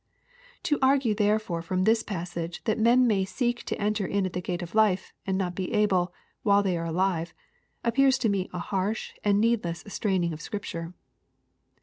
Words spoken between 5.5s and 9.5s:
be able, while they are alive, appears to me a harsh and